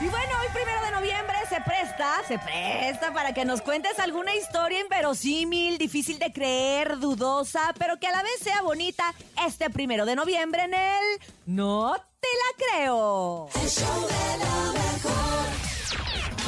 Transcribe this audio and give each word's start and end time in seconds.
Y 0.00 0.06
bueno, 0.06 0.32
hoy 0.40 0.46
primero 0.54 0.80
de 0.84 0.90
noviembre 0.92 1.36
se 1.48 1.60
presta, 1.60 2.22
se 2.26 2.38
presta 2.38 3.12
para 3.12 3.34
que 3.34 3.44
nos 3.44 3.60
cuentes 3.62 3.98
alguna 3.98 4.34
historia 4.36 4.80
inverosímil, 4.80 5.76
difícil 5.76 6.18
de 6.18 6.32
creer, 6.32 6.98
dudosa, 6.98 7.74
pero 7.78 7.98
que 7.98 8.06
a 8.06 8.12
la 8.12 8.22
vez 8.22 8.38
sea 8.40 8.62
bonita 8.62 9.12
este 9.46 9.70
primero 9.70 10.06
de 10.06 10.14
noviembre 10.14 10.62
en 10.62 10.74
el 10.74 11.20
No 11.46 11.94
te 12.20 12.28
la 12.28 12.66
creo. 12.66 13.48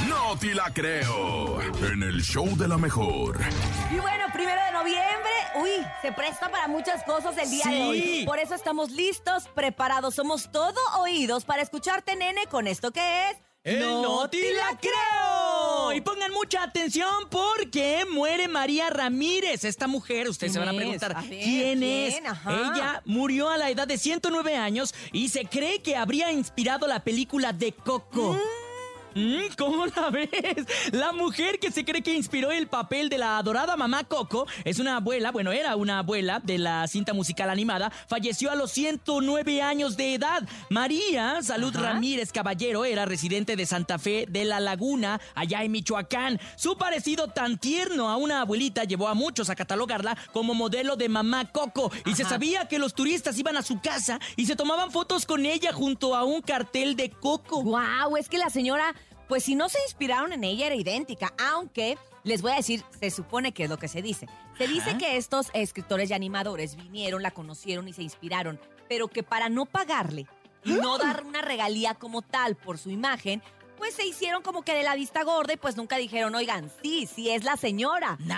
No 0.08 0.38
te 0.38 0.54
la 0.54 0.70
creo. 0.72 1.60
En 1.92 2.02
el 2.02 2.22
show 2.22 2.56
de 2.56 2.68
la 2.68 2.78
mejor. 2.78 3.40
Y 3.90 3.98
bueno, 3.98 4.24
primero 4.32 4.60
de 4.64 4.72
noviembre, 4.72 5.09
uy, 5.56 5.70
se 6.02 6.12
presta 6.12 6.50
para 6.50 6.68
muchas 6.68 7.02
cosas 7.04 7.36
el 7.38 7.50
día 7.50 7.64
de 7.66 7.82
hoy. 7.82 8.00
Sí. 8.00 8.22
Por 8.26 8.38
eso 8.38 8.54
estamos 8.54 8.90
listos, 8.90 9.44
preparados, 9.54 10.14
somos 10.14 10.50
todo 10.50 10.78
oídos 10.98 11.44
para 11.44 11.62
escucharte, 11.62 12.16
nene, 12.16 12.46
con 12.46 12.66
esto 12.66 12.90
que 12.92 13.30
es... 13.30 13.36
¡El 13.62 13.80
no 13.80 14.28
te 14.30 14.54
la 14.54 14.78
creo! 14.80 15.92
Y 15.92 16.00
pongan 16.00 16.32
mucha 16.32 16.62
atención 16.62 17.28
porque 17.30 18.06
muere 18.10 18.48
María 18.48 18.88
Ramírez. 18.88 19.64
Esta 19.64 19.86
mujer, 19.86 20.30
ustedes 20.30 20.54
se 20.54 20.58
van 20.58 20.70
a 20.70 20.74
preguntar, 20.74 21.12
A 21.14 21.20
ver, 21.20 21.28
¿quién, 21.28 21.80
¿quién? 21.80 21.82
es? 21.82 22.22
Ajá. 22.24 22.50
Ella 22.52 23.02
murió 23.04 23.50
a 23.50 23.58
la 23.58 23.68
edad 23.68 23.86
de 23.86 23.98
109 23.98 24.56
años 24.56 24.94
y 25.12 25.28
se 25.28 25.44
cree 25.44 25.82
que 25.82 25.94
habría 25.94 26.32
inspirado 26.32 26.86
la 26.86 27.04
película 27.04 27.52
de 27.52 27.72
Coco. 27.72 28.32
Mm, 28.32 28.38
¿Cómo 29.58 29.86
la 29.86 30.10
ves? 30.10 30.28
La 30.92 31.12
mujer 31.12 31.58
que 31.58 31.70
se 31.70 31.84
cree 31.84 32.02
que 32.02 32.14
inspiró 32.14 32.50
el 32.50 32.68
papel 32.68 33.08
de 33.08 33.18
la 33.18 33.38
adorada 33.38 33.76
mamá 33.76 34.04
Coco 34.04 34.46
es 34.64 34.78
una 34.78 34.96
abuela, 34.96 35.30
bueno, 35.30 35.52
era 35.52 35.76
una 35.76 35.98
abuela 35.98 36.40
de 36.40 36.58
la 36.58 36.86
cinta 36.86 37.12
musical 37.12 37.50
animada, 37.50 37.90
falleció 37.90 38.50
a 38.50 38.54
los 38.54 38.70
109 38.72 39.62
años 39.62 39.96
de 39.96 40.14
edad. 40.14 40.48
María 40.68 41.42
Salud 41.42 41.74
Ajá. 41.76 41.92
Ramírez 41.92 42.32
Caballero 42.32 42.84
era 42.84 43.04
residente 43.04 43.56
de 43.56 43.66
Santa 43.66 43.98
Fe 43.98 44.26
de 44.28 44.44
la 44.44 44.60
Laguna, 44.60 45.20
allá 45.34 45.64
en 45.64 45.72
Michoacán. 45.72 46.40
Su 46.56 46.76
parecido 46.76 47.28
tan 47.28 47.58
tierno 47.58 48.10
a 48.10 48.16
una 48.16 48.42
abuelita 48.42 48.84
llevó 48.84 49.08
a 49.08 49.14
muchos 49.14 49.50
a 49.50 49.56
catalogarla 49.56 50.16
como 50.32 50.54
modelo 50.54 50.96
de 50.96 51.08
mamá 51.08 51.50
Coco 51.50 51.90
y 52.06 52.14
se 52.14 52.24
sabía 52.24 52.68
que 52.68 52.78
los 52.78 52.94
turistas 52.94 53.38
iban 53.38 53.56
a 53.56 53.62
su 53.62 53.80
casa 53.80 54.18
y 54.36 54.46
se 54.46 54.56
tomaban 54.56 54.90
fotos 54.90 55.26
con 55.26 55.46
ella 55.46 55.72
junto 55.72 56.14
a 56.14 56.24
un 56.24 56.42
cartel 56.42 56.96
de 56.96 57.10
Coco. 57.10 57.62
Wow, 57.62 58.16
es 58.18 58.28
que 58.28 58.38
la 58.38 58.50
señora, 58.50 58.94
pues 59.30 59.44
si 59.44 59.54
no 59.54 59.68
se 59.68 59.78
inspiraron 59.84 60.32
en 60.32 60.42
ella, 60.42 60.66
era 60.66 60.74
idéntica, 60.74 61.32
aunque 61.38 61.96
les 62.24 62.42
voy 62.42 62.50
a 62.52 62.56
decir, 62.56 62.82
se 62.98 63.10
supone 63.12 63.52
que 63.52 63.64
es 63.64 63.70
lo 63.70 63.78
que 63.78 63.86
se 63.88 64.02
dice. 64.02 64.26
Se 64.58 64.66
dice 64.66 64.98
que 64.98 65.16
estos 65.16 65.50
escritores 65.54 66.10
y 66.10 66.14
animadores 66.14 66.74
vinieron, 66.74 67.22
la 67.22 67.30
conocieron 67.30 67.86
y 67.86 67.92
se 67.92 68.02
inspiraron, 68.02 68.60
pero 68.88 69.06
que 69.06 69.22
para 69.22 69.48
no 69.48 69.66
pagarle 69.66 70.26
y 70.64 70.72
no 70.72 70.98
dar 70.98 71.24
una 71.24 71.42
regalía 71.42 71.94
como 71.94 72.22
tal 72.22 72.56
por 72.56 72.76
su 72.76 72.90
imagen, 72.90 73.40
pues 73.78 73.94
se 73.94 74.04
hicieron 74.04 74.42
como 74.42 74.62
que 74.62 74.74
de 74.74 74.82
la 74.82 74.96
vista 74.96 75.22
gorda 75.22 75.52
y 75.52 75.56
pues 75.56 75.76
nunca 75.76 75.96
dijeron, 75.96 76.34
oigan, 76.34 76.68
sí, 76.82 77.06
sí 77.06 77.30
es 77.30 77.44
la 77.44 77.56
señora. 77.56 78.16
Nah. 78.18 78.34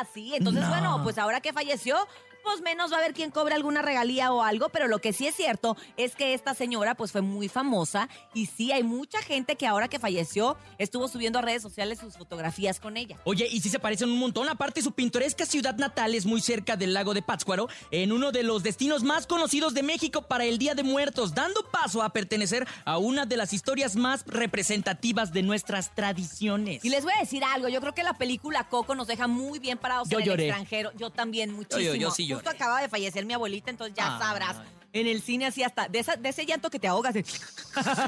Ah, 0.00 0.06
sí. 0.14 0.32
Entonces, 0.34 0.62
No. 0.62 0.68
bueno, 0.70 1.00
pues 1.04 1.18
ahora 1.18 1.42
que 1.42 1.52
falleció, 1.52 1.96
pues 2.42 2.60
menos 2.62 2.92
va 2.92 2.96
a 2.96 2.98
haber 3.00 3.14
quien 3.14 3.30
cobre 3.30 3.54
alguna 3.54 3.82
regalía 3.82 4.32
o 4.32 4.42
algo, 4.42 4.68
pero 4.70 4.88
lo 4.88 4.98
que 5.00 5.12
sí 5.12 5.26
es 5.26 5.34
cierto 5.34 5.76
es 5.96 6.14
que 6.14 6.34
esta 6.34 6.54
señora 6.54 6.94
pues 6.94 7.12
fue 7.12 7.20
muy 7.20 7.48
famosa 7.48 8.08
y 8.34 8.46
sí 8.46 8.72
hay 8.72 8.82
mucha 8.82 9.20
gente 9.22 9.56
que 9.56 9.66
ahora 9.66 9.88
que 9.88 9.98
falleció 9.98 10.56
estuvo 10.78 11.08
subiendo 11.08 11.38
a 11.38 11.42
redes 11.42 11.62
sociales 11.62 11.98
sus 11.98 12.16
fotografías 12.16 12.80
con 12.80 12.96
ella. 12.96 13.16
Oye, 13.24 13.46
y 13.50 13.60
sí 13.60 13.68
se 13.68 13.78
parecen 13.78 14.10
un 14.10 14.18
montón. 14.18 14.48
Aparte, 14.48 14.82
su 14.82 14.92
pintoresca 14.92 15.46
ciudad 15.46 15.74
natal 15.76 16.14
es 16.14 16.26
muy 16.26 16.40
cerca 16.40 16.76
del 16.76 16.94
lago 16.94 17.14
de 17.14 17.22
Pátzcuaro, 17.22 17.68
en 17.90 18.12
uno 18.12 18.32
de 18.32 18.42
los 18.42 18.62
destinos 18.62 19.02
más 19.02 19.26
conocidos 19.26 19.74
de 19.74 19.82
México 19.82 20.22
para 20.22 20.44
el 20.44 20.58
Día 20.58 20.74
de 20.74 20.82
Muertos, 20.82 21.34
dando 21.34 21.62
paso 21.70 22.02
a 22.02 22.10
pertenecer 22.10 22.66
a 22.84 22.98
una 22.98 23.26
de 23.26 23.36
las 23.36 23.52
historias 23.52 23.96
más 23.96 24.24
representativas 24.26 25.32
de 25.32 25.42
nuestras 25.42 25.94
tradiciones. 25.94 26.84
Y 26.84 26.90
les 26.90 27.04
voy 27.04 27.12
a 27.16 27.20
decir 27.20 27.42
algo, 27.44 27.68
yo 27.68 27.80
creo 27.80 27.94
que 27.94 28.02
la 28.02 28.14
película 28.14 28.68
Coco 28.68 28.94
nos 28.94 29.06
deja 29.06 29.26
muy 29.26 29.58
bien 29.58 29.78
parados 29.78 30.08
Yo 30.08 30.18
en 30.20 30.24
lloré. 30.26 30.44
el 30.44 30.48
extranjero. 30.50 30.92
Yo 30.96 31.10
también 31.10 31.52
muchísimo. 31.52 31.80
Yo- 31.80 31.94
yo- 31.94 32.00
yo 32.00 32.10
sí 32.10 32.26
Justo 32.36 32.50
acaba 32.50 32.80
de 32.80 32.88
fallecer 32.88 33.24
mi 33.26 33.34
abuelita, 33.34 33.70
entonces 33.70 33.94
ya 33.96 34.18
sabrás. 34.18 34.56
En 34.92 35.06
el 35.06 35.22
cine 35.22 35.46
así 35.46 35.62
hasta, 35.62 35.86
de, 35.88 36.00
esa- 36.00 36.16
de 36.16 36.28
ese 36.30 36.44
llanto 36.44 36.68
que 36.68 36.80
te 36.80 36.88
ahogas. 36.88 37.14
de- 37.14 37.24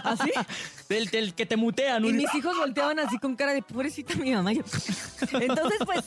así. 0.05 0.33
Del, 0.89 1.07
del 1.11 1.33
que 1.35 1.47
te 1.47 1.57
mutean. 1.57 2.05
Y 2.05 2.13
mis 2.13 2.35
hijos 2.35 2.57
volteaban 2.57 2.99
así 2.99 3.19
con 3.19 3.37
cara 3.37 3.53
de 3.55 3.63
pobrecita 3.63 4.15
mi 4.17 4.33
mamá. 4.33 4.51
Entonces, 4.53 5.79
pues, 5.85 6.05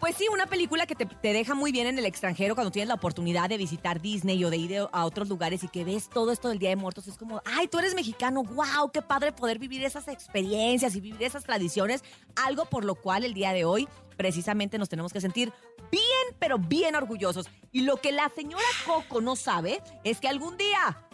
pues 0.00 0.16
sí, 0.16 0.26
una 0.32 0.46
película 0.46 0.86
que 0.86 0.94
te, 0.94 1.06
deja 1.20 1.54
muy 1.54 1.72
bien 1.72 1.86
en 1.86 1.98
el 1.98 2.06
extranjero 2.06 2.54
cuando 2.54 2.70
tienes 2.70 2.88
la 2.88 2.94
oportunidad 2.94 3.50
de 3.50 3.58
visitar 3.58 4.00
Disney 4.00 4.42
o 4.44 4.50
de 4.50 4.56
ir 4.56 4.78
a 4.90 5.04
otros 5.04 5.28
lugares 5.28 5.62
y 5.62 5.68
que 5.68 5.84
ves 5.84 6.08
todo 6.08 6.32
esto 6.32 6.48
del 6.48 6.58
Día 6.58 6.70
de 6.70 6.76
Muertos. 6.76 7.06
Es 7.06 7.18
como, 7.18 7.42
ay, 7.44 7.68
tú 7.68 7.78
eres 7.78 7.94
mexicano, 7.94 8.42
wow, 8.42 8.90
qué 8.92 9.02
padre 9.02 9.32
poder 9.32 9.58
vivir 9.58 9.84
esas 9.84 10.08
experiencias 10.08 10.96
y 10.96 11.00
vivir 11.00 11.22
esas 11.22 11.44
tradiciones. 11.44 12.02
Algo 12.34 12.64
por 12.64 12.84
lo 12.84 12.94
cual 12.94 13.24
el 13.24 13.34
día 13.34 13.52
de 13.52 13.66
hoy 13.66 13.88
precisamente 14.16 14.78
nos 14.78 14.88
tenemos 14.88 15.12
que 15.12 15.20
sentir 15.20 15.52
bien, 15.90 16.36
pero 16.38 16.58
bien 16.58 16.94
orgullosos. 16.94 17.50
Y 17.70 17.82
lo 17.82 17.98
que 17.98 18.12
la 18.12 18.30
señora 18.30 18.64
Coco 18.86 19.20
no 19.20 19.36
sabe 19.36 19.82
es 20.02 20.18
que 20.18 20.28
algún 20.28 20.56
día 20.56 21.06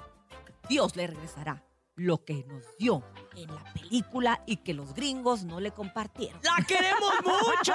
Dios 0.69 0.95
le 0.95 1.09
regresará 1.09 1.66
lo 1.97 2.25
que 2.25 2.45
nos 2.47 2.62
dio 2.79 3.03
en 3.37 3.49
la 3.55 3.65
película 3.73 4.43
y 4.47 4.59
que 4.59 4.75
los 4.75 4.95
gringos 4.95 5.45
no 5.45 5.61
le 5.61 5.71
compartieron. 5.73 6.41
¡La 6.43 6.65
queremos 6.65 7.12
mucho! 7.25 7.73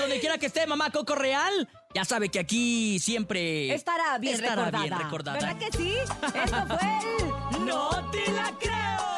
Donde 0.00 0.20
quiera 0.20 0.38
que 0.38 0.46
esté, 0.46 0.66
mamá 0.66 0.90
Coco 0.90 1.14
Real. 1.14 1.68
Ya 1.94 2.04
sabe 2.04 2.28
que 2.30 2.40
aquí 2.40 2.98
siempre 2.98 3.72
estará 3.72 4.18
bien, 4.18 4.34
estará 4.34 4.64
recordada. 4.66 4.84
bien 4.84 4.98
recordada. 4.98 5.38
¿Verdad 5.38 5.58
que 5.58 5.76
sí? 5.76 5.94
Esto 6.34 6.66
fue 6.66 7.58
el... 7.58 7.66
¡No 7.66 8.10
te 8.10 8.32
la 8.32 8.52
creo! 8.58 9.13